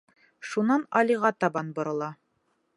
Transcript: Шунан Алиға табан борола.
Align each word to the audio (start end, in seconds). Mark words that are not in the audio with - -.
Шунан 0.51 0.85
Алиға 1.01 1.33
табан 1.45 1.71
борола. 1.79 2.11